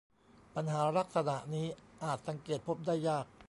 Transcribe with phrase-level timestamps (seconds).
[0.55, 1.67] ปัญหาลักษณะนี้
[2.03, 3.25] อาจสังเกตพบได้ยาก